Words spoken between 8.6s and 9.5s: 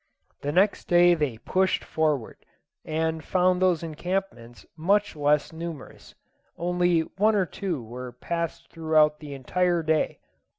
throughout the